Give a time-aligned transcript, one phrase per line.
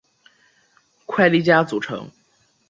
[1.05, 2.09] 快利佳组成。